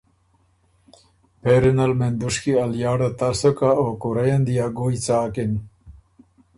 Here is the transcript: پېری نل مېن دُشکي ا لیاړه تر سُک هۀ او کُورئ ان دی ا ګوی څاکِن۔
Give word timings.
پېری 1.41 1.71
نل 1.77 1.91
مېن 1.99 2.13
دُشکي 2.21 2.53
ا 2.63 2.65
لیاړه 2.73 3.09
تر 3.19 3.33
سُک 3.39 3.57
هۀ 3.65 3.71
او 3.79 3.87
کُورئ 4.01 4.29
ان 4.35 4.41
دی 4.47 4.55
ا 4.65 4.67
ګوی 4.77 4.95
څاکِن۔ 5.05 5.51